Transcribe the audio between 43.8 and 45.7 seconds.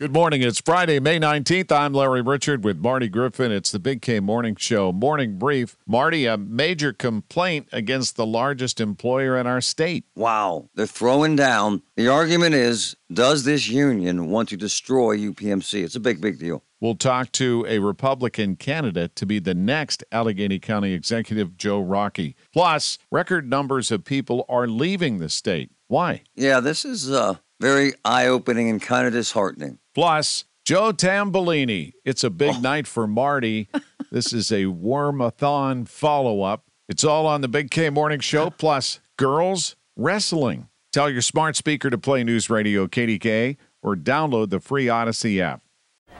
or download the free Audacy app.